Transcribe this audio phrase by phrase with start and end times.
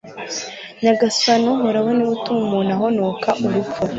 [0.81, 3.81] Nyagasani Uhoraho ni we utuma umuntu ahonoka urupfu